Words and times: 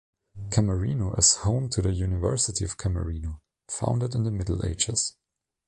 Camerino 0.49 1.13
is 1.13 1.35
home 1.35 1.69
to 1.69 1.79
the 1.83 1.93
University 1.93 2.65
of 2.65 2.75
Camerino, 2.75 3.39
founded 3.67 4.15
in 4.15 4.23
the 4.23 4.31
Middle 4.31 4.65
Ages. 4.65 5.15